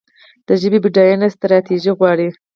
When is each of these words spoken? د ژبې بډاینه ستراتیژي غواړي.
د 0.47 0.49
ژبې 0.61 0.79
بډاینه 0.83 1.27
ستراتیژي 1.35 1.91
غواړي. 1.97 2.27